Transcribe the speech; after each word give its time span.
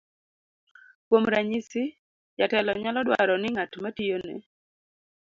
kuom 1.07 1.23
ranyisi, 1.33 1.81
jatelo 2.37 2.71
nyalo 2.83 2.99
dwaro 3.07 3.35
ni 3.39 3.49
ng'at 3.53 3.73
ma 3.81 3.89
tiyone 3.95 4.35